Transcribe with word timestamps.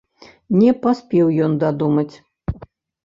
Не 0.61 0.71
паспеў 0.85 1.27
ён 1.49 1.59
дадумаць. 1.65 2.15